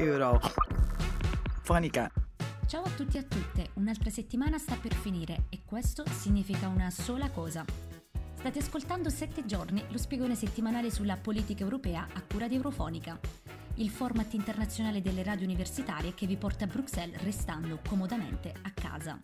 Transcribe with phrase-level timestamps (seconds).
[0.00, 2.10] Eurofonica.
[2.66, 6.88] Ciao a tutti e a tutte, un'altra settimana sta per finire e questo significa una
[6.88, 7.62] sola cosa.
[8.34, 13.20] State ascoltando 7 giorni, lo spiegone settimanale sulla politica europea a cura di Eurofonica,
[13.74, 19.18] il format internazionale delle radio universitarie che vi porta a Bruxelles restando comodamente a casa.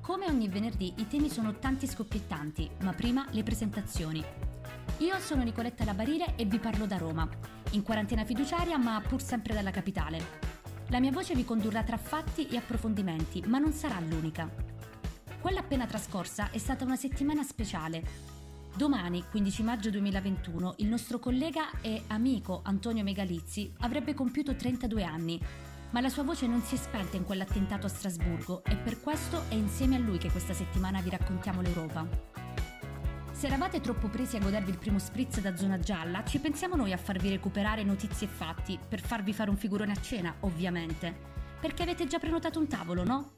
[0.00, 4.24] Come ogni venerdì i temi sono tanti scoppiettanti, ma prima le presentazioni.
[4.98, 7.28] Io sono Nicoletta Labarile e vi parlo da Roma,
[7.76, 10.54] in quarantena fiduciaria ma pur sempre dalla capitale.
[10.88, 14.48] La mia voce vi condurrà tra fatti e approfondimenti, ma non sarà l'unica.
[15.40, 18.34] Quella appena trascorsa è stata una settimana speciale.
[18.74, 25.40] Domani, 15 maggio 2021, il nostro collega e amico Antonio Megalizzi avrebbe compiuto 32 anni,
[25.90, 29.44] ma la sua voce non si è spenta in quell'attentato a Strasburgo e per questo
[29.48, 32.45] è insieme a lui che questa settimana vi raccontiamo l'Europa.
[33.36, 36.94] Se eravate troppo presi a godervi il primo spritz da zona gialla, ci pensiamo noi
[36.94, 41.14] a farvi recuperare notizie e fatti, per farvi fare un figurone a cena, ovviamente.
[41.60, 43.32] Perché avete già prenotato un tavolo, no?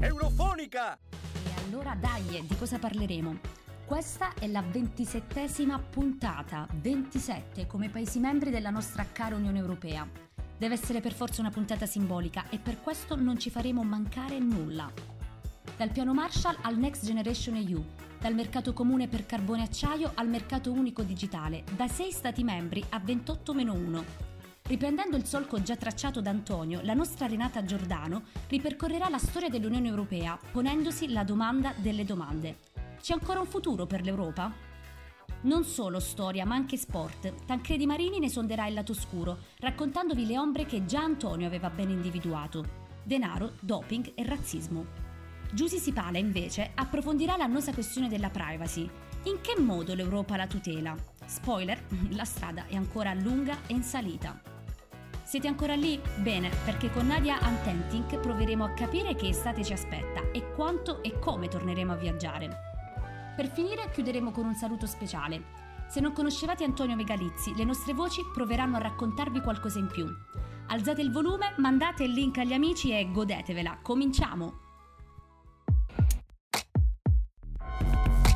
[0.00, 0.96] Eurofonica!
[0.96, 3.38] E allora dai, di cosa parleremo?
[3.84, 10.27] Questa è la ventisettesima puntata, 27 come Paesi membri della nostra cara Unione Europea.
[10.58, 14.90] Deve essere per forza una puntata simbolica e per questo non ci faremo mancare nulla.
[15.76, 17.84] Dal piano Marshall al Next Generation EU,
[18.18, 22.84] dal mercato comune per carbone e acciaio al mercato unico digitale, da 6 Stati membri
[22.88, 24.04] a 28-1.
[24.62, 29.86] Riprendendo il solco già tracciato da Antonio, la nostra Renata Giordano ripercorrerà la storia dell'Unione
[29.86, 32.58] Europea ponendosi la domanda delle domande.
[33.00, 34.52] C'è ancora un futuro per l'Europa?
[35.40, 37.44] Non solo storia, ma anche sport.
[37.46, 41.90] Tancredi Marini ne sonderà il lato scuro, raccontandovi le ombre che già Antonio aveva ben
[41.90, 42.86] individuato.
[43.04, 45.06] Denaro, doping e razzismo.
[45.52, 48.88] Giusy Sipala, invece, approfondirà l'annosa questione della privacy.
[49.24, 50.96] In che modo l'Europa la tutela?
[51.24, 54.40] Spoiler, la strada è ancora lunga e in salita.
[55.22, 56.00] Siete ancora lì?
[56.16, 61.18] Bene, perché con Nadia Antentink proveremo a capire che estate ci aspetta e quanto e
[61.18, 62.67] come torneremo a viaggiare.
[63.38, 65.40] Per finire chiuderemo con un saluto speciale.
[65.88, 70.08] Se non conoscevate Antonio Megalizzi, le nostre voci proveranno a raccontarvi qualcosa in più.
[70.66, 73.78] Alzate il volume, mandate il link agli amici e godetevela.
[73.80, 74.58] Cominciamo!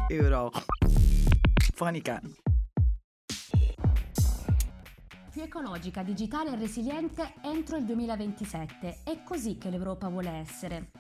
[0.06, 0.52] Euro.
[1.74, 2.20] Fonica.
[5.32, 8.98] Più ecologica, digitale e resiliente entro il 2027.
[9.02, 10.91] È così che l'Europa vuole essere.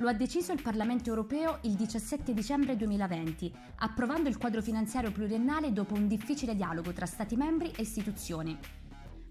[0.00, 5.72] Lo ha deciso il Parlamento europeo il 17 dicembre 2020, approvando il quadro finanziario pluriennale
[5.72, 8.56] dopo un difficile dialogo tra Stati membri e istituzioni.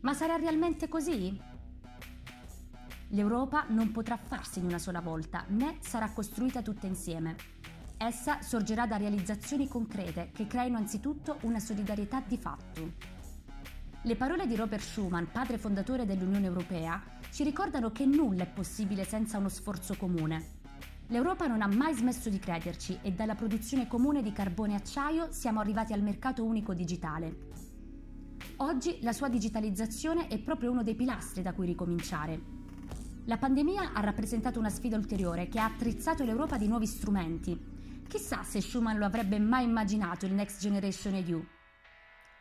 [0.02, 1.40] Ma sarà realmente così?
[3.12, 7.38] L'Europa non potrà farsi in una sola volta, né sarà costruita tutta insieme.
[7.96, 13.16] Essa sorgerà da realizzazioni concrete che creino anzitutto una solidarietà di fatto.
[14.02, 17.02] Le parole di Robert Schuman, padre fondatore dell'Unione Europea,
[17.32, 20.57] ci ricordano che nulla è possibile senza uno sforzo comune.
[21.10, 25.32] L'Europa non ha mai smesso di crederci e dalla produzione comune di carbone e acciaio
[25.32, 27.46] siamo arrivati al mercato unico digitale.
[28.58, 32.42] Oggi la sua digitalizzazione è proprio uno dei pilastri da cui ricominciare.
[33.24, 37.58] La pandemia ha rappresentato una sfida ulteriore che ha attrizzato l'Europa di nuovi strumenti.
[38.06, 41.42] Chissà se Schuman lo avrebbe mai immaginato il Next Generation EU.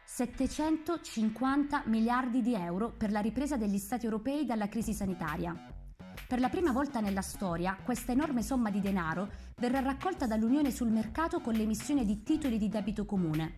[0.05, 5.86] 750 miliardi di euro per la ripresa degli Stati europei dalla crisi sanitaria.
[6.29, 10.91] Per la prima volta nella storia, questa enorme somma di denaro verrà raccolta dall'Unione sul
[10.91, 13.55] mercato con l'emissione di titoli di debito comune.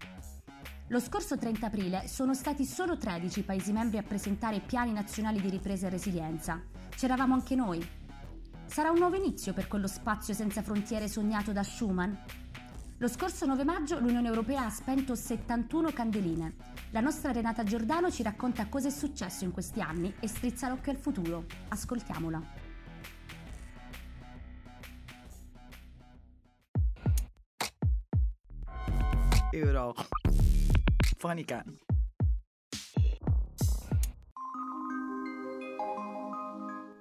[0.89, 5.49] Lo scorso 30 aprile sono stati solo 13 Paesi membri a presentare piani nazionali di
[5.49, 6.61] ripresa e resilienza.
[6.91, 7.87] C'eravamo anche noi.
[8.67, 12.19] Sarà un nuovo inizio per quello spazio senza frontiere sognato da Schuman?
[13.00, 16.55] Lo scorso 9 maggio l'Unione Europea ha spento 71 candeline.
[16.91, 20.91] La nostra Renata Giordano ci racconta cosa è successo in questi anni e strizza l'occhio
[20.91, 21.45] al futuro.
[21.69, 22.58] Ascoltiamola.
[29.58, 29.93] Euro.
[31.16, 31.64] Fonica.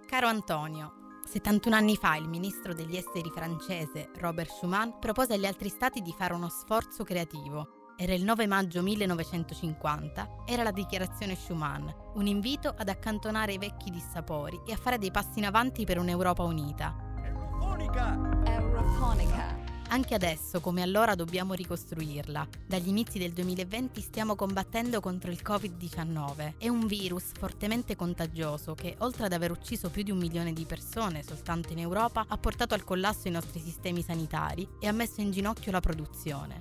[0.07, 5.69] Caro Antonio, 71 anni fa il ministro degli esteri francese Robert Schuman propose agli altri
[5.69, 7.93] stati di fare uno sforzo creativo.
[7.95, 13.91] Era il 9 maggio 1950, era la dichiarazione Schuman, un invito ad accantonare i vecchi
[13.91, 16.95] dissapori e a fare dei passi in avanti per un'Europa unita.
[17.23, 18.17] Eurofonica!
[18.45, 19.56] Eurofonica.
[19.89, 22.45] Anche adesso, come allora, dobbiamo ricostruirla.
[22.65, 26.55] Dagli inizi del 2020 stiamo combattendo contro il Covid-19.
[26.57, 30.65] È un virus fortemente contagioso che, oltre ad aver ucciso più di un milione di
[30.65, 35.21] persone soltanto in Europa, ha portato al collasso i nostri sistemi sanitari e ha messo
[35.21, 36.59] in ginocchio la produzione.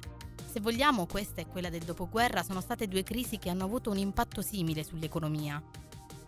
[0.49, 3.99] Se vogliamo, questa e quella del dopoguerra sono state due crisi che hanno avuto un
[3.99, 5.61] impatto simile sull'economia.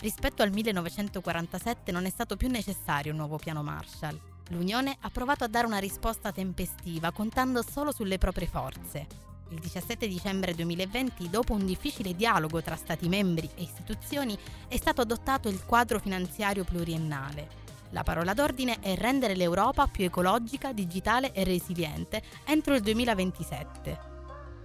[0.00, 4.20] Rispetto al 1947 non è stato più necessario un nuovo piano Marshall.
[4.48, 9.06] L'Unione ha provato a dare una risposta tempestiva contando solo sulle proprie forze.
[9.50, 15.02] Il 17 dicembre 2020, dopo un difficile dialogo tra Stati membri e istituzioni, è stato
[15.02, 17.66] adottato il quadro finanziario pluriennale.
[17.90, 23.98] La parola d'ordine è rendere l'Europa più ecologica, digitale e resiliente entro il 2027.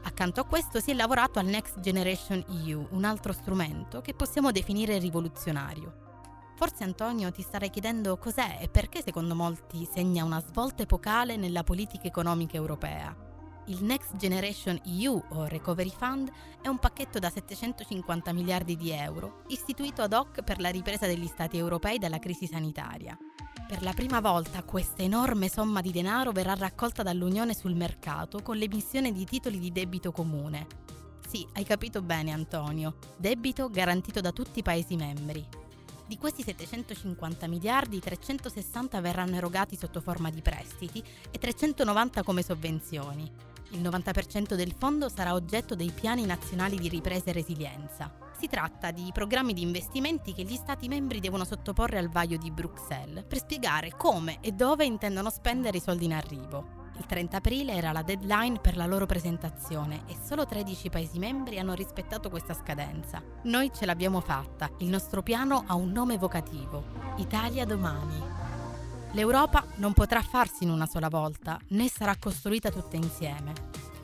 [0.03, 4.51] Accanto a questo si è lavorato al Next Generation EU, un altro strumento che possiamo
[4.51, 6.02] definire rivoluzionario.
[6.55, 11.63] Forse Antonio ti starei chiedendo cos'è e perché secondo molti segna una svolta epocale nella
[11.63, 13.31] politica economica europea.
[13.67, 16.29] Il Next Generation EU o Recovery Fund
[16.61, 21.27] è un pacchetto da 750 miliardi di euro istituito ad hoc per la ripresa degli
[21.27, 23.17] Stati europei dalla crisi sanitaria.
[23.65, 28.57] Per la prima volta questa enorme somma di denaro verrà raccolta dall'Unione sul mercato con
[28.57, 30.67] l'emissione di titoli di debito comune.
[31.27, 35.62] Sì, hai capito bene Antonio, debito garantito da tutti i Paesi membri.
[36.13, 43.31] Di questi 750 miliardi, 360 verranno erogati sotto forma di prestiti e 390 come sovvenzioni.
[43.71, 48.15] Il 90% del fondo sarà oggetto dei piani nazionali di ripresa e resilienza.
[48.39, 52.51] Si tratta di programmi di investimenti che gli Stati membri devono sottoporre al vaglio di
[52.51, 56.82] Bruxelles per spiegare come e dove intendono spendere i soldi in arrivo.
[57.03, 61.59] Il 30 aprile era la deadline per la loro presentazione e solo 13 Paesi membri
[61.59, 63.21] hanno rispettato questa scadenza.
[63.44, 66.85] Noi ce l'abbiamo fatta, il nostro piano ha un nome evocativo,
[67.17, 68.21] Italia domani.
[69.11, 73.51] L'Europa non potrà farsi in una sola volta, né sarà costruita tutta insieme.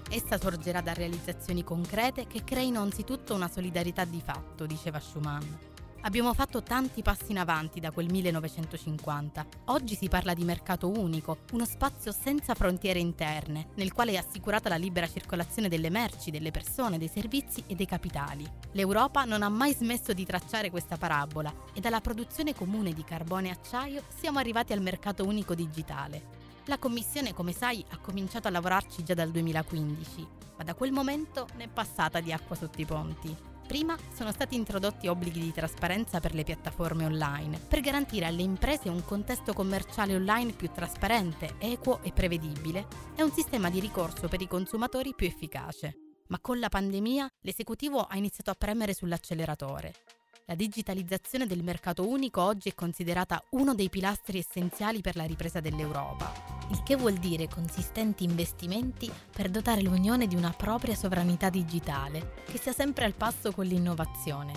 [0.10, 5.69] Essa sorgerà da realizzazioni concrete che creino anzitutto una solidarietà di fatto, diceva Schumann.
[6.02, 9.46] Abbiamo fatto tanti passi in avanti da quel 1950.
[9.66, 14.70] Oggi si parla di mercato unico, uno spazio senza frontiere interne, nel quale è assicurata
[14.70, 18.50] la libera circolazione delle merci, delle persone, dei servizi e dei capitali.
[18.72, 23.50] L'Europa non ha mai smesso di tracciare questa parabola e dalla produzione comune di carbone
[23.50, 26.38] e acciaio siamo arrivati al mercato unico digitale.
[26.66, 31.46] La Commissione, come sai, ha cominciato a lavorarci già dal 2015, ma da quel momento
[31.58, 33.49] ne è passata di acqua sotto i ponti.
[33.70, 38.90] Prima sono stati introdotti obblighi di trasparenza per le piattaforme online, per garantire alle imprese
[38.90, 44.42] un contesto commerciale online più trasparente, equo e prevedibile e un sistema di ricorso per
[44.42, 46.16] i consumatori più efficace.
[46.30, 50.19] Ma con la pandemia l'esecutivo ha iniziato a premere sull'acceleratore.
[50.50, 55.60] La digitalizzazione del mercato unico oggi è considerata uno dei pilastri essenziali per la ripresa
[55.60, 56.34] dell'Europa,
[56.72, 62.58] il che vuol dire consistenti investimenti per dotare l'Unione di una propria sovranità digitale, che
[62.58, 64.54] sia sempre al passo con l'innovazione.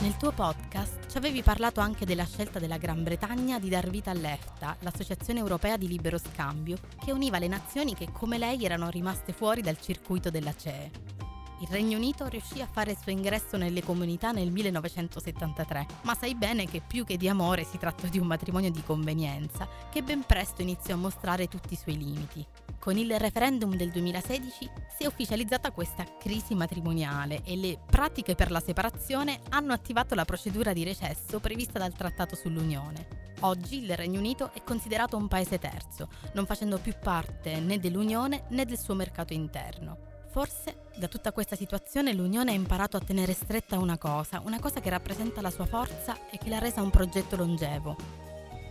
[0.00, 4.10] Nel tuo podcast ci avevi parlato anche della scelta della Gran Bretagna di dar vita
[4.10, 9.32] all'EFTA, l'Associazione Europea di Libero Scambio, che univa le nazioni che come lei erano rimaste
[9.32, 11.33] fuori dal circuito della CE.
[11.64, 16.34] Il Regno Unito riuscì a fare il suo ingresso nelle comunità nel 1973, ma sai
[16.34, 20.24] bene che più che di amore si tratta di un matrimonio di convenienza che ben
[20.26, 22.46] presto iniziò a mostrare tutti i suoi limiti.
[22.78, 28.50] Con il referendum del 2016 si è ufficializzata questa crisi matrimoniale e le pratiche per
[28.50, 33.22] la separazione hanno attivato la procedura di recesso prevista dal Trattato sull'Unione.
[33.40, 38.44] Oggi il Regno Unito è considerato un paese terzo, non facendo più parte né dell'Unione
[38.50, 40.12] né del suo mercato interno.
[40.28, 44.80] Forse da tutta questa situazione l'Unione ha imparato a tenere stretta una cosa, una cosa
[44.80, 47.96] che rappresenta la sua forza e che l'ha resa un progetto longevo.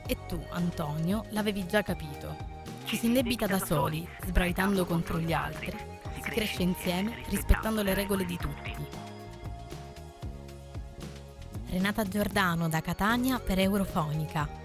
[0.08, 2.36] E tu, Antonio, l'avevi già capito.
[2.86, 5.74] Ci si indebita da soli, sbraitando contro gli altri.
[6.22, 8.75] Si cresce insieme, rispettando le regole di tutti.
[11.68, 14.62] Renata Giordano da Catania per Eurofonica.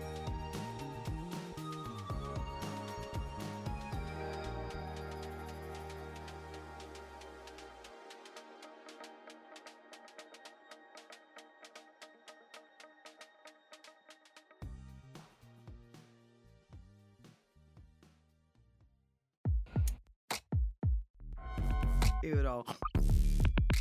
[22.29, 22.65] Euro.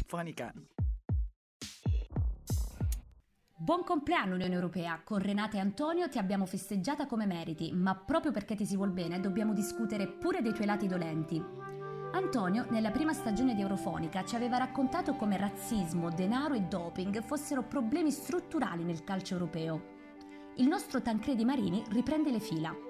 [0.08, 0.54] Fonica.
[3.60, 5.02] Buon compleanno Unione Europea!
[5.04, 8.92] Con Renata e Antonio ti abbiamo festeggiata come meriti, ma proprio perché ti si vuol
[8.92, 11.44] bene dobbiamo discutere pure dei tuoi lati dolenti.
[12.14, 17.64] Antonio, nella prima stagione di Eurofonica, ci aveva raccontato come razzismo, denaro e doping fossero
[17.64, 19.96] problemi strutturali nel calcio europeo.
[20.56, 22.87] Il nostro Tancredi Marini riprende le fila.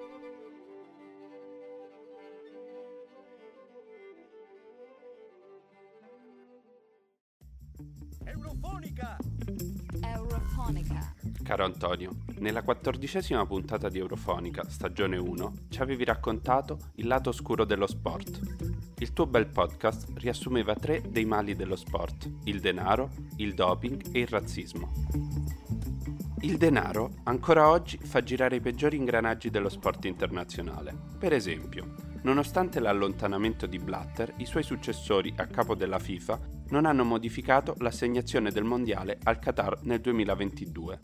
[10.00, 11.12] Eurofonica.
[11.42, 17.64] Caro Antonio, nella quattordicesima puntata di Eurofonica, stagione 1, ci avevi raccontato il lato oscuro
[17.64, 18.38] dello sport.
[18.98, 24.20] Il tuo bel podcast riassumeva tre dei mali dello sport, il denaro, il doping e
[24.20, 24.92] il razzismo.
[26.42, 30.96] Il denaro ancora oggi fa girare i peggiori ingranaggi dello sport internazionale.
[31.18, 37.04] Per esempio, nonostante l'allontanamento di Blatter, i suoi successori a capo della FIFA non hanno
[37.04, 41.00] modificato l'assegnazione del mondiale al Qatar nel 2022.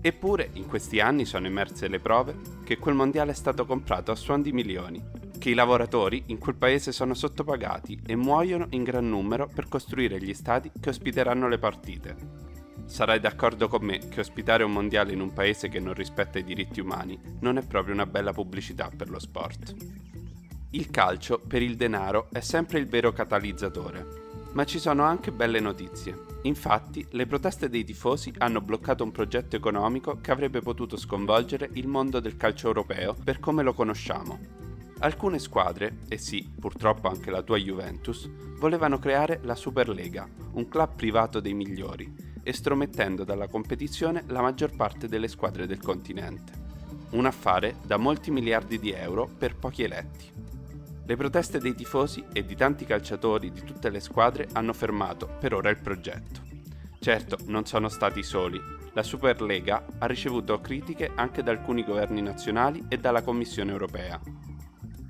[0.00, 4.14] Eppure in questi anni sono emerse le prove che quel mondiale è stato comprato a
[4.14, 5.02] suon di milioni,
[5.38, 10.20] che i lavoratori in quel paese sono sottopagati e muoiono in gran numero per costruire
[10.20, 12.16] gli stadi che ospiteranno le partite.
[12.84, 16.44] Sarai d'accordo con me che ospitare un mondiale in un paese che non rispetta i
[16.44, 19.74] diritti umani non è proprio una bella pubblicità per lo sport.
[20.70, 24.23] Il calcio, per il denaro, è sempre il vero catalizzatore.
[24.54, 26.16] Ma ci sono anche belle notizie.
[26.42, 31.88] Infatti, le proteste dei tifosi hanno bloccato un progetto economico che avrebbe potuto sconvolgere il
[31.88, 34.38] mondo del calcio europeo per come lo conosciamo.
[35.00, 40.94] Alcune squadre, e sì, purtroppo anche la tua Juventus, volevano creare la Superlega, un club
[40.94, 46.52] privato dei migliori, estromettendo dalla competizione la maggior parte delle squadre del continente.
[47.10, 50.53] Un affare da molti miliardi di euro per pochi eletti.
[51.06, 55.52] Le proteste dei tifosi e di tanti calciatori di tutte le squadre hanno fermato per
[55.52, 56.40] ora il progetto.
[56.98, 58.58] Certo, non sono stati soli.
[58.94, 64.18] La Superlega ha ricevuto critiche anche da alcuni governi nazionali e dalla Commissione europea.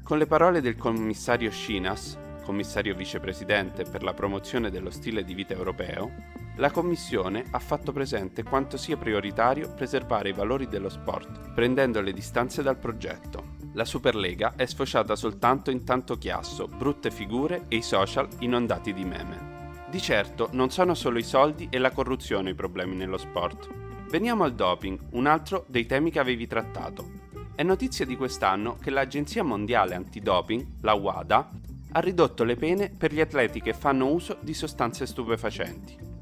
[0.03, 5.55] Con le parole del commissario Schinas, commissario vicepresidente per la promozione dello stile di vita
[5.55, 6.13] europeo,
[6.57, 12.13] la Commissione ha fatto presente quanto sia prioritario preservare i valori dello sport, prendendo le
[12.13, 13.54] distanze dal progetto.
[13.73, 19.05] La Superlega è sfociata soltanto in tanto chiasso, brutte figure e i social inondati di
[19.05, 19.87] meme.
[19.91, 23.69] Di certo non sono solo i soldi e la corruzione i problemi nello sport.
[24.11, 27.23] Veniamo al doping, un altro dei temi che avevi trattato.
[27.55, 31.51] È notizia di quest'anno che l'Agenzia Mondiale Antidoping, la WADA,
[31.93, 36.14] ha ridotto le pene per gli atleti che fanno uso di sostanze stupefacenti.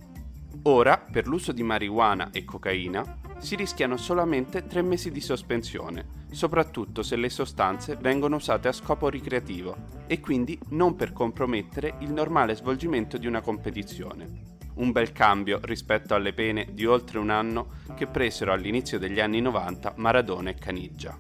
[0.65, 7.03] Ora, per l'uso di marijuana e cocaina, si rischiano solamente tre mesi di sospensione, soprattutto
[7.03, 9.77] se le sostanze vengono usate a scopo ricreativo
[10.07, 14.51] e quindi non per compromettere il normale svolgimento di una competizione.
[14.75, 19.41] Un bel cambio rispetto alle pene di oltre un anno che presero all'inizio degli anni
[19.41, 21.19] 90 Maradona e Caniggia.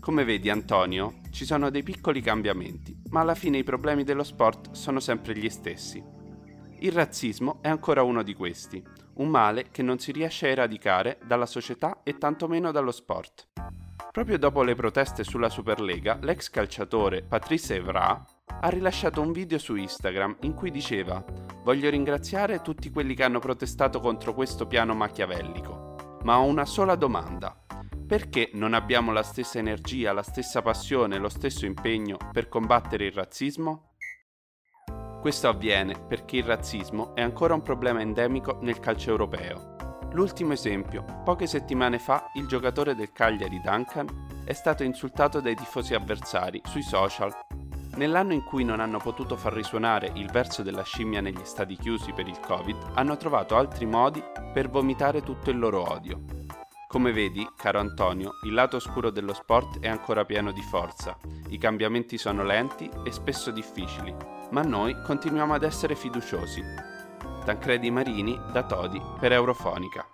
[0.00, 4.72] Come vedi Antonio, ci sono dei piccoli cambiamenti, ma alla fine i problemi dello sport
[4.72, 6.17] sono sempre gli stessi.
[6.80, 8.80] Il razzismo è ancora uno di questi,
[9.14, 13.48] un male che non si riesce a eradicare dalla società e tantomeno dallo sport.
[14.12, 18.24] Proprio dopo le proteste sulla Superlega, l'ex calciatore Patrice Evra
[18.60, 21.24] ha rilasciato un video su Instagram in cui diceva
[21.64, 26.94] Voglio ringraziare tutti quelli che hanno protestato contro questo piano machiavellico, ma ho una sola
[26.94, 27.60] domanda.
[28.06, 33.12] Perché non abbiamo la stessa energia, la stessa passione, lo stesso impegno per combattere il
[33.12, 33.87] razzismo?
[35.20, 39.76] Questo avviene perché il razzismo è ancora un problema endemico nel calcio europeo.
[40.12, 45.94] L'ultimo esempio, poche settimane fa il giocatore del Cagliari Duncan è stato insultato dai tifosi
[45.94, 47.34] avversari sui social.
[47.96, 52.12] Nell'anno in cui non hanno potuto far risuonare il verso della scimmia negli stadi chiusi
[52.12, 54.22] per il Covid, hanno trovato altri modi
[54.52, 56.37] per vomitare tutto il loro odio.
[56.88, 61.18] Come vedi, caro Antonio, il lato oscuro dello sport è ancora pieno di forza,
[61.50, 64.16] i cambiamenti sono lenti e spesso difficili,
[64.52, 66.62] ma noi continuiamo ad essere fiduciosi.
[67.44, 70.06] Tancredi Marini da Todi per Eurofonica.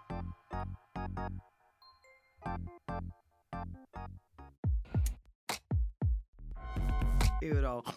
[7.38, 7.92] Eurofonica.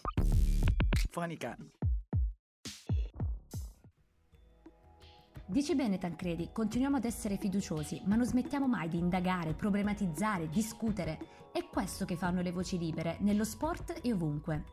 [5.50, 11.18] Dici bene Tancredi, continuiamo ad essere fiduciosi, ma non smettiamo mai di indagare, problematizzare, discutere.
[11.50, 14.64] È questo che fanno le voci libere, nello sport e ovunque.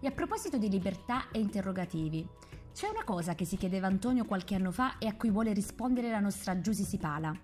[0.00, 2.26] E a proposito di libertà e interrogativi,
[2.72, 6.10] c'è una cosa che si chiedeva Antonio qualche anno fa e a cui vuole rispondere
[6.10, 7.38] la nostra Giusy Sipala.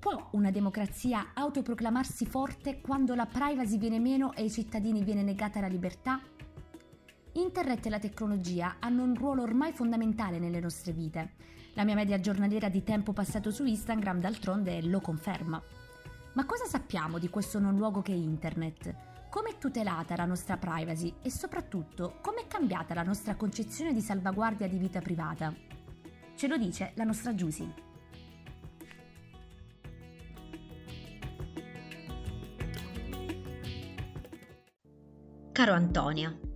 [0.00, 5.60] Può una democrazia autoproclamarsi forte quando la privacy viene meno e ai cittadini viene negata
[5.60, 6.20] la libertà?
[7.34, 11.58] Internet e la tecnologia hanno un ruolo ormai fondamentale nelle nostre vite.
[11.74, 15.62] La mia media giornaliera di tempo passato su Instagram d'altronde lo conferma.
[16.32, 19.08] Ma cosa sappiamo di questo non luogo che è Internet?
[19.30, 24.00] come è tutelata la nostra privacy e soprattutto come è cambiata la nostra concezione di
[24.00, 25.54] salvaguardia di vita privata.
[26.34, 27.72] Ce lo dice la nostra Giusy.
[35.52, 36.49] Caro Antonio, è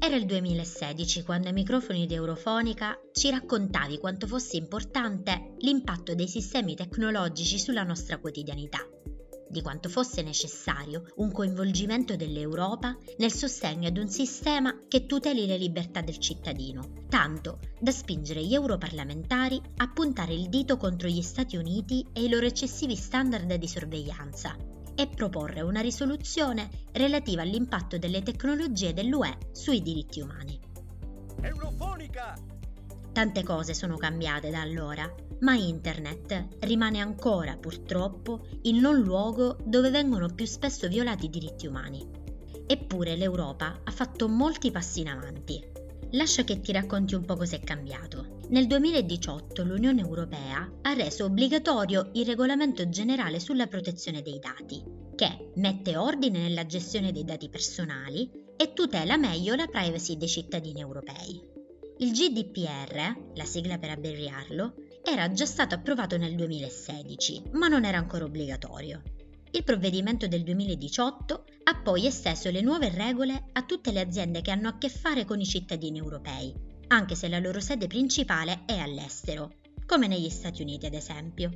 [0.00, 6.28] Era il 2016 quando ai microfoni di Eurofonica ci raccontavi quanto fosse importante l'impatto dei
[6.28, 8.78] sistemi tecnologici sulla nostra quotidianità,
[9.48, 15.58] di quanto fosse necessario un coinvolgimento dell'Europa nel sostegno ad un sistema che tuteli le
[15.58, 21.56] libertà del cittadino, tanto da spingere gli europarlamentari a puntare il dito contro gli Stati
[21.56, 28.20] Uniti e i loro eccessivi standard di sorveglianza e proporre una risoluzione relativa all'impatto delle
[28.20, 30.58] tecnologie dell'UE sui diritti umani.
[31.40, 32.34] Eurofonica!
[33.12, 35.08] Tante cose sono cambiate da allora,
[35.40, 41.68] ma Internet rimane ancora, purtroppo, il non luogo dove vengono più spesso violati i diritti
[41.68, 42.04] umani.
[42.66, 45.77] Eppure l'Europa ha fatto molti passi in avanti.
[46.12, 48.38] Lascia che ti racconti un po' cos'è cambiato.
[48.48, 54.82] Nel 2018 l'Unione Europea ha reso obbligatorio il regolamento generale sulla protezione dei dati,
[55.14, 60.80] che mette ordine nella gestione dei dati personali e tutela meglio la privacy dei cittadini
[60.80, 61.42] europei.
[61.98, 67.98] Il GDPR, la sigla per abbreviarlo, era già stato approvato nel 2016, ma non era
[67.98, 69.02] ancora obbligatorio.
[69.50, 74.50] Il provvedimento del 2018 ha poi esteso le nuove regole a tutte le aziende che
[74.50, 76.52] hanno a che fare con i cittadini europei,
[76.88, 79.52] anche se la loro sede principale è all'estero,
[79.86, 81.50] come negli Stati Uniti ad esempio.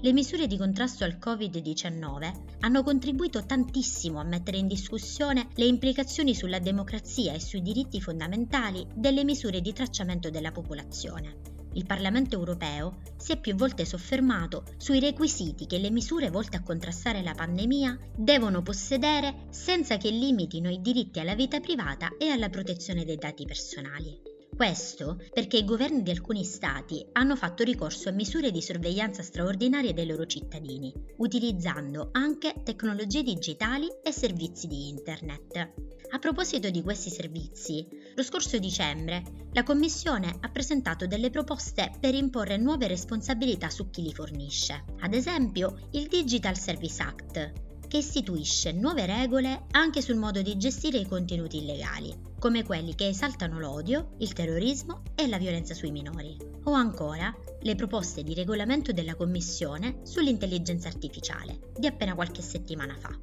[0.00, 6.34] Le misure di contrasto al Covid-19 hanno contribuito tantissimo a mettere in discussione le implicazioni
[6.34, 11.55] sulla democrazia e sui diritti fondamentali delle misure di tracciamento della popolazione.
[11.76, 16.62] Il Parlamento europeo si è più volte soffermato sui requisiti che le misure volte a
[16.62, 22.48] contrastare la pandemia devono possedere senza che limitino i diritti alla vita privata e alla
[22.48, 24.25] protezione dei dati personali.
[24.56, 29.92] Questo perché i governi di alcuni stati hanno fatto ricorso a misure di sorveglianza straordinarie
[29.92, 35.72] dei loro cittadini, utilizzando anche tecnologie digitali e servizi di Internet.
[36.08, 39.22] A proposito di questi servizi, lo scorso dicembre
[39.52, 44.84] la Commissione ha presentato delle proposte per imporre nuove responsabilità su chi li fornisce.
[45.00, 50.98] Ad esempio, il Digital Service Act, che istituisce nuove regole anche sul modo di gestire
[50.98, 56.36] i contenuti illegali, come quelli che esaltano l'odio, il terrorismo e la violenza sui minori.
[56.64, 63.18] O ancora le proposte di regolamento della Commissione sull'intelligenza artificiale di appena qualche settimana fa.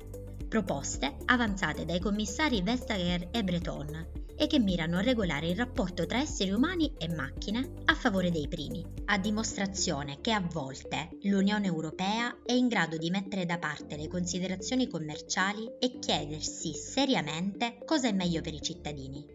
[0.48, 6.20] Proposte avanzate dai commissari Vestager e Breton e che mirano a regolare il rapporto tra
[6.20, 12.38] esseri umani e macchine a favore dei primi, a dimostrazione che a volte l'Unione Europea
[12.46, 18.12] è in grado di mettere da parte le considerazioni commerciali e chiedersi seriamente cosa è
[18.12, 19.26] meglio per i cittadini.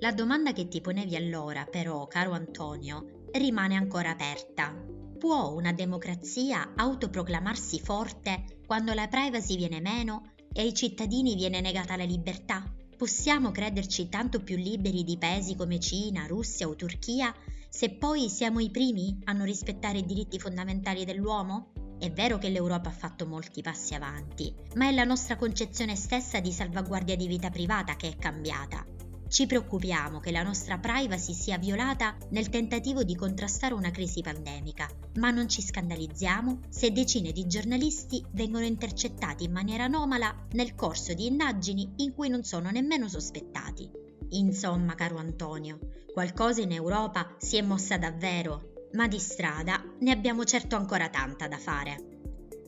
[0.00, 4.74] La domanda che ti ponevi allora, però, caro Antonio, rimane ancora aperta.
[5.18, 11.96] Può una democrazia autoproclamarsi forte quando la privacy viene meno e ai cittadini viene negata
[11.96, 12.62] la libertà?
[12.96, 17.34] Possiamo crederci tanto più liberi di paesi come Cina, Russia o Turchia
[17.68, 21.72] se poi siamo i primi a non rispettare i diritti fondamentali dell'uomo?
[21.98, 26.38] È vero che l'Europa ha fatto molti passi avanti, ma è la nostra concezione stessa
[26.38, 28.93] di salvaguardia di vita privata che è cambiata
[29.34, 34.88] ci preoccupiamo che la nostra privacy sia violata nel tentativo di contrastare una crisi pandemica,
[35.16, 41.14] ma non ci scandalizziamo se decine di giornalisti vengono intercettati in maniera anomala nel corso
[41.14, 43.90] di indagini in cui non sono nemmeno sospettati.
[44.28, 45.80] Insomma, caro Antonio,
[46.12, 51.48] qualcosa in Europa si è mossa davvero, ma di strada ne abbiamo certo ancora tanta
[51.48, 52.20] da fare.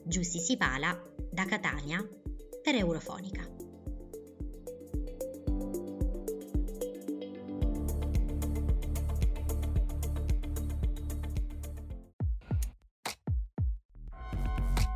[0.03, 1.01] Giussi Sipala,
[1.31, 2.05] da Catania,
[2.61, 3.66] per Eurofonica.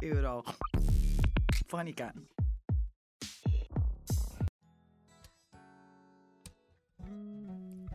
[0.01, 0.43] Euro.
[1.67, 2.13] Fonica.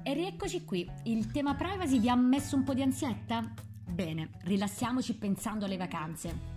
[0.03, 0.89] E rieccoci qui.
[1.05, 3.53] Il tema privacy vi ha messo un po' di ansietta?
[3.89, 6.55] Bene, rilassiamoci pensando alle vacanze.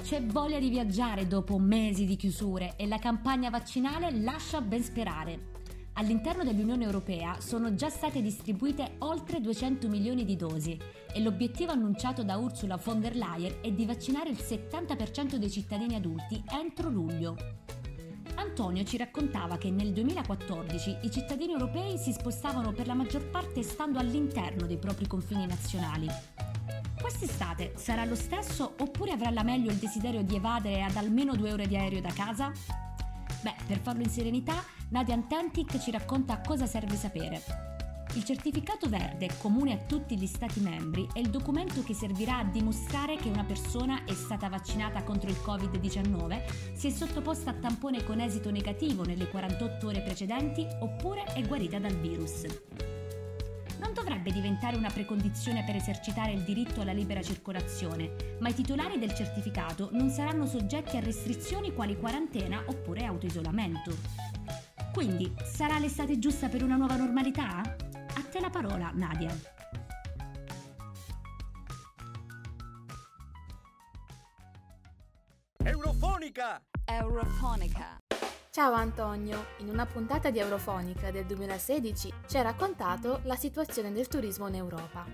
[0.00, 5.56] C'è voglia di viaggiare dopo mesi di chiusure e la campagna vaccinale lascia ben sperare.
[5.98, 10.78] All'interno dell'Unione Europea sono già state distribuite oltre 200 milioni di dosi
[11.12, 15.96] e l'obiettivo annunciato da Ursula von der Leyen è di vaccinare il 70% dei cittadini
[15.96, 17.36] adulti entro luglio.
[18.36, 23.64] Antonio ci raccontava che nel 2014 i cittadini europei si spostavano per la maggior parte
[23.64, 26.06] stando all'interno dei propri confini nazionali.
[27.00, 31.52] Quest'estate sarà lo stesso oppure avrà la meglio il desiderio di evadere ad almeno due
[31.52, 32.52] ore di aereo da casa?
[33.42, 37.42] Beh, per farlo in serenità Nadia Antentic ci racconta cosa serve sapere.
[38.14, 42.44] Il certificato verde, comune a tutti gli Stati membri, è il documento che servirà a
[42.44, 48.02] dimostrare che una persona è stata vaccinata contro il Covid-19, si è sottoposta a tampone
[48.02, 52.46] con esito negativo nelle 48 ore precedenti oppure è guarita dal virus
[53.78, 58.98] non dovrebbe diventare una precondizione per esercitare il diritto alla libera circolazione, ma i titolari
[58.98, 64.27] del certificato non saranno soggetti a restrizioni quali quarantena oppure autoisolamento.
[64.98, 67.60] Quindi, sarà l'estate giusta per una nuova normalità?
[67.60, 69.32] A te la parola, Nadia.
[75.62, 76.60] Eurofonica!
[76.84, 77.98] Eurofonica.
[78.50, 84.08] Ciao Antonio, in una puntata di Eurofonica del 2016 ci ha raccontato la situazione del
[84.08, 85.06] turismo in Europa.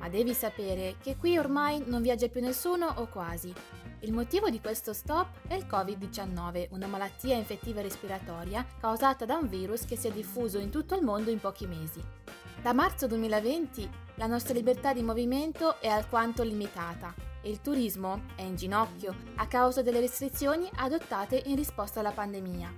[0.00, 3.54] Ma devi sapere che qui ormai non viaggia più nessuno o quasi.
[4.02, 9.46] Il motivo di questo stop è il Covid-19, una malattia infettiva respiratoria causata da un
[9.46, 12.02] virus che si è diffuso in tutto il mondo in pochi mesi.
[12.62, 18.42] Da marzo 2020 la nostra libertà di movimento è alquanto limitata e il turismo è
[18.42, 22.72] in ginocchio a causa delle restrizioni adottate in risposta alla pandemia.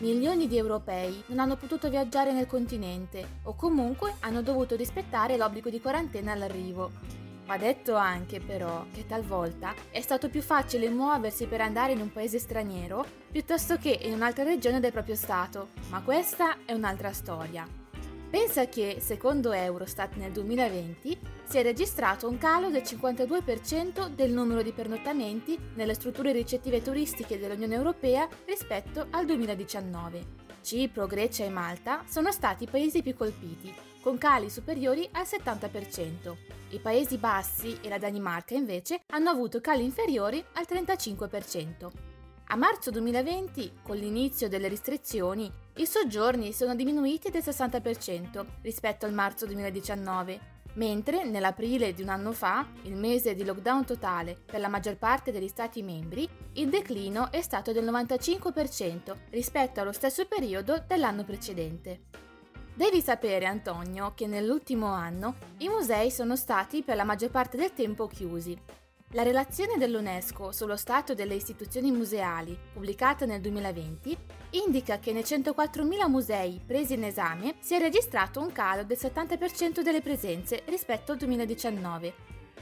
[0.00, 5.70] Milioni di europei non hanno potuto viaggiare nel continente o comunque hanno dovuto rispettare l'obbligo
[5.70, 7.24] di quarantena all'arrivo.
[7.46, 12.12] Va detto anche però che talvolta è stato più facile muoversi per andare in un
[12.12, 17.64] paese straniero piuttosto che in un'altra regione del proprio Stato, ma questa è un'altra storia.
[18.28, 24.62] Pensa che, secondo Eurostat nel 2020, si è registrato un calo del 52% del numero
[24.62, 30.44] di pernottamenti nelle strutture ricettive turistiche dell'Unione Europea rispetto al 2019.
[30.62, 33.72] Cipro, Grecia e Malta sono stati i paesi più colpiti,
[34.06, 36.36] con cali superiori al 70%.
[36.68, 41.90] I Paesi Bassi e la Danimarca invece hanno avuto cali inferiori al 35%.
[42.46, 49.12] A marzo 2020, con l'inizio delle restrizioni, i soggiorni sono diminuiti del 60% rispetto al
[49.12, 50.38] marzo 2019,
[50.74, 55.32] mentre nell'aprile di un anno fa, il mese di lockdown totale per la maggior parte
[55.32, 62.25] degli Stati membri, il declino è stato del 95% rispetto allo stesso periodo dell'anno precedente.
[62.76, 67.72] Devi sapere, Antonio, che nell'ultimo anno i musei sono stati per la maggior parte del
[67.72, 68.56] tempo chiusi
[69.10, 74.14] la relazione dell'UNESCO sullo stato delle istituzioni museali, pubblicata nel 2020,
[74.50, 79.80] indica che nei 104.000 musei presi in esame si è registrato un calo del 70%
[79.80, 82.14] delle presenze rispetto al 2019.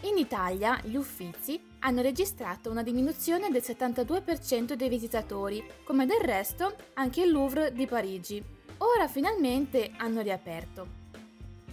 [0.03, 6.77] In Italia gli Uffizi hanno registrato una diminuzione del 72% dei visitatori, come del resto
[6.95, 8.54] anche il Louvre di Parigi.
[8.79, 11.03] Ora finalmente hanno riaperto.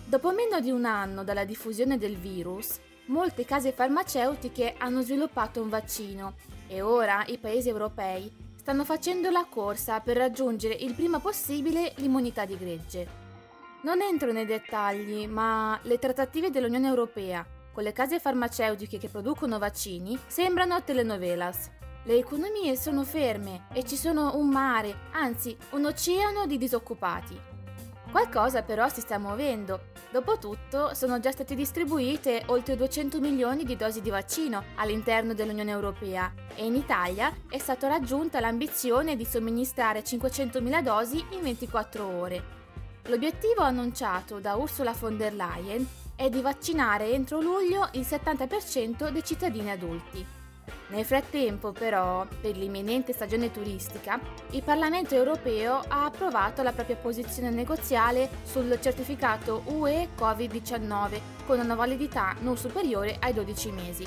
[0.05, 5.69] Dopo meno di un anno dalla diffusione del virus, molte case farmaceutiche hanno sviluppato un
[5.69, 6.35] vaccino
[6.67, 12.45] e ora i paesi europei stanno facendo la corsa per raggiungere il prima possibile l'immunità
[12.45, 13.07] di gregge.
[13.83, 19.57] Non entro nei dettagli, ma le trattative dell'Unione Europea con le case farmaceutiche che producono
[19.57, 21.80] vaccini sembrano telenovelas.
[22.03, 27.39] Le economie sono ferme e ci sono un mare, anzi un oceano di disoccupati.
[28.09, 29.89] Qualcosa però si sta muovendo.
[30.09, 36.33] Dopotutto sono già state distribuite oltre 200 milioni di dosi di vaccino all'interno dell'Unione Europea
[36.55, 42.43] e in Italia è stata raggiunta l'ambizione di somministrare 500.000 dosi in 24 ore.
[43.03, 49.23] L'obiettivo annunciato da Ursula von der Leyen è di vaccinare entro luglio il 70% dei
[49.23, 50.40] cittadini adulti.
[50.87, 54.19] Nel frattempo, però, per l'imminente stagione turistica,
[54.51, 61.75] il Parlamento europeo ha approvato la propria posizione negoziale sul certificato UE Covid-19 con una
[61.75, 64.03] validità non superiore ai 12 mesi.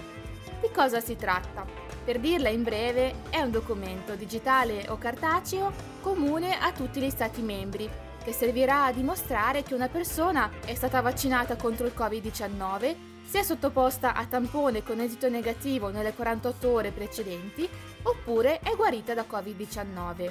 [0.61, 1.65] Di cosa si tratta?
[2.05, 7.41] Per dirla in breve, è un documento digitale o cartaceo comune a tutti gli Stati
[7.41, 7.89] membri
[8.23, 14.15] che servirà a dimostrare che una persona è stata vaccinata contro il Covid-19 sia sottoposta
[14.15, 17.69] a tampone con esito negativo nelle 48 ore precedenti
[18.03, 20.31] oppure è guarita da Covid-19.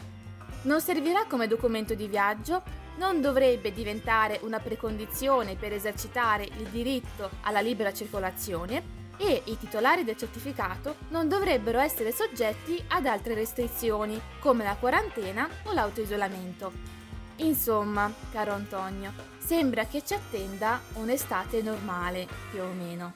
[0.63, 2.61] Non servirà come documento di viaggio,
[2.97, 10.03] non dovrebbe diventare una precondizione per esercitare il diritto alla libera circolazione e i titolari
[10.03, 16.92] del certificato non dovrebbero essere soggetti ad altre restrizioni come la quarantena o l'autoisolamento.
[17.37, 23.13] Insomma, caro Antonio, sembra che ci attenda un'estate normale, più o meno.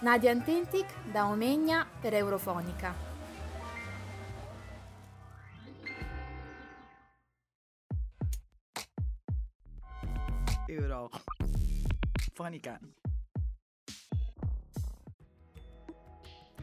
[0.00, 2.94] Nadia Antentic da Omegna per Eurofonica.
[10.66, 11.18] Eurofonica.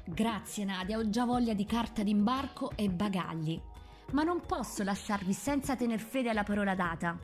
[0.06, 3.72] Grazie Nadia, ho già voglia di carta d'imbarco e bagagli
[4.14, 7.18] ma non posso lasciarvi senza tener fede alla parola data.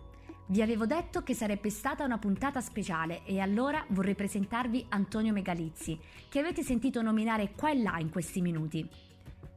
[0.48, 6.00] Vi avevo detto che sarebbe stata una puntata speciale e allora vorrei presentarvi Antonio Megalizzi,
[6.28, 8.88] che avete sentito nominare qua e là in questi minuti.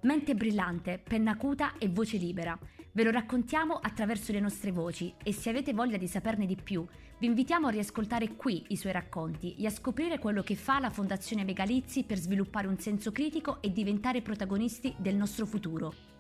[0.02, 2.58] Mente brillante, penna acuta e voce libera.
[2.94, 6.86] Ve lo raccontiamo attraverso le nostre voci e se avete voglia di saperne di più,
[7.16, 10.90] vi invitiamo a riascoltare qui i suoi racconti e a scoprire quello che fa la
[10.90, 16.11] Fondazione Megalizzi per sviluppare un senso critico e diventare protagonisti del nostro futuro.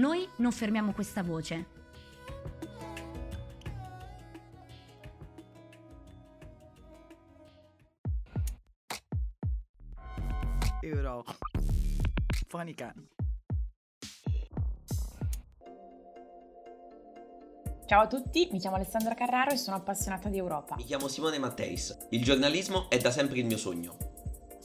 [0.00, 1.66] Noi non fermiamo questa voce.
[10.80, 11.34] Eurofonica.
[17.84, 20.76] Ciao a tutti, mi chiamo Alessandra Carraro e sono appassionata di Europa.
[20.76, 22.06] Mi chiamo Simone Matteis.
[22.08, 24.09] Il giornalismo è da sempre il mio sogno.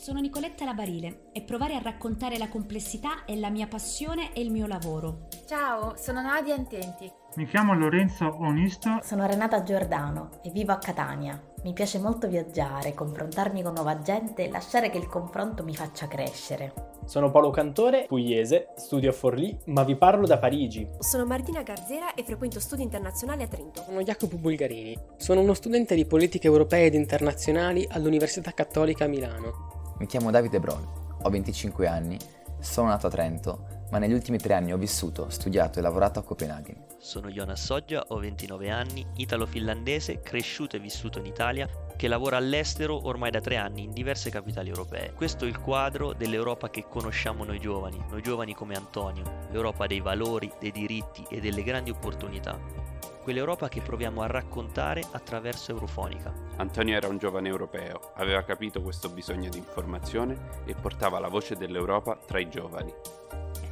[0.06, 4.52] Sono Nicoletta Labarile e provare a raccontare la complessità è la mia passione e il
[4.52, 5.28] mio lavoro.
[5.48, 7.12] Ciao, sono Nadia Intenti.
[7.38, 9.00] Mi chiamo Lorenzo Onisto.
[9.02, 11.42] Sono Renata Giordano e vivo a Catania.
[11.64, 16.08] Mi piace molto viaggiare, confrontarmi con nuova gente e lasciare che il confronto mi faccia
[16.08, 16.92] crescere.
[17.06, 20.88] Sono Paolo Cantore, pugliese, studio a Forlì, ma vi parlo da Parigi.
[21.00, 23.82] Sono Martina Garzera e frequento studi internazionali a Trento.
[23.82, 24.96] Sono Jacopo Bulgarini.
[25.18, 29.84] Sono uno studente di politiche europee ed internazionali all'Università Cattolica a Milano.
[29.98, 30.86] Mi chiamo Davide Brol,
[31.22, 32.18] ho 25 anni,
[32.60, 36.24] sono nato a Trento, ma negli ultimi tre anni ho vissuto, studiato e lavorato a
[36.24, 36.84] Copenaghen.
[36.98, 43.08] Sono Jonas Soggia, ho 29 anni, italo-finlandese, cresciuto e vissuto in Italia, che lavora all'estero
[43.08, 45.14] ormai da tre anni in diverse capitali europee.
[45.14, 50.02] Questo è il quadro dell'Europa che conosciamo noi giovani, noi giovani come Antonio, l'Europa dei
[50.02, 52.85] valori, dei diritti e delle grandi opportunità.
[53.26, 56.32] Quell'Europa che proviamo a raccontare attraverso Eurofonica.
[56.58, 61.56] Antonio era un giovane europeo, aveva capito questo bisogno di informazione e portava la voce
[61.56, 62.94] dell'Europa tra i giovani.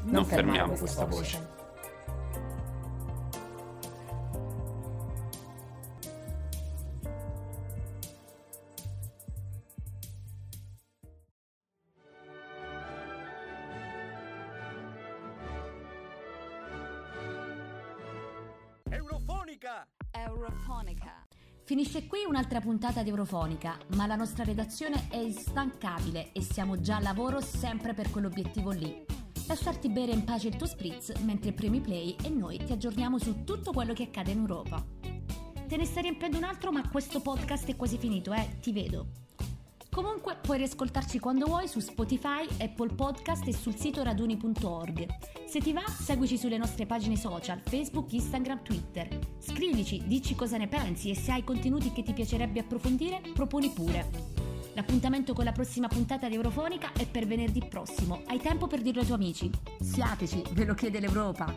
[0.06, 1.38] Non, non fermiamo questa voce.
[1.38, 1.63] voce.
[21.84, 26.96] Finisce qui un'altra puntata di Eurofonica, ma la nostra redazione è instancabile e siamo già
[26.96, 29.04] a lavoro sempre per quell'obiettivo lì.
[29.48, 33.44] Lasciarti bere in pace il tuo spritz mentre premi play e noi ti aggiorniamo su
[33.44, 34.82] tutto quello che accade in Europa.
[35.68, 38.60] Te ne stai riempiendo un altro, ma questo podcast è quasi finito, eh?
[38.62, 39.08] Ti vedo.
[39.94, 45.06] Comunque puoi riascoltarci quando vuoi su Spotify, Apple Podcast e sul sito raduni.org.
[45.46, 49.08] Se ti va, seguici sulle nostre pagine social, Facebook, Instagram, Twitter.
[49.38, 54.10] Scrivici, dici cosa ne pensi e se hai contenuti che ti piacerebbe approfondire, proponi pure.
[54.74, 58.24] L'appuntamento con la prossima puntata di Eurofonica è per venerdì prossimo.
[58.26, 59.52] Hai tempo per dirlo ai tuoi amici.
[59.80, 61.56] Siateci, ve lo chiede l'Europa.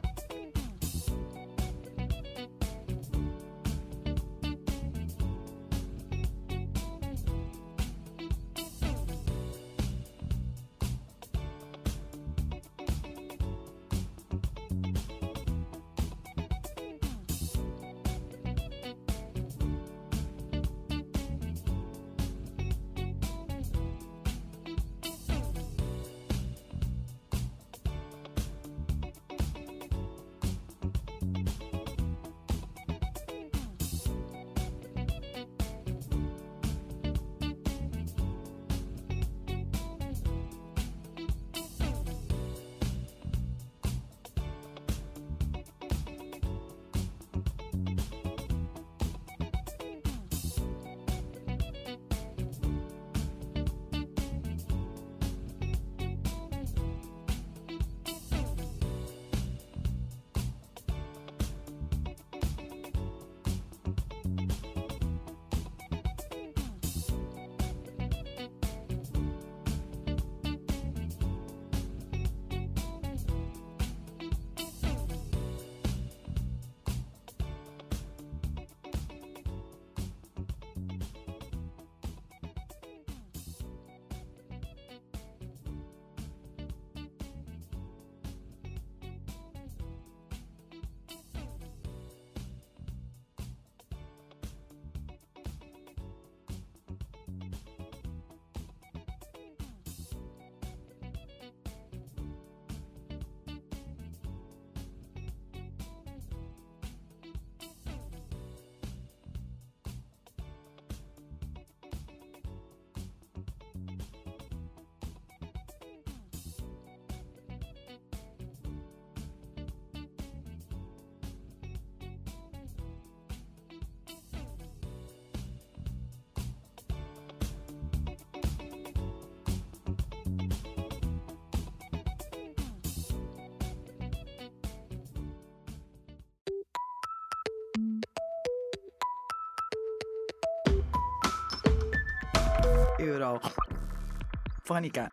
[142.98, 145.10] Eurofonica.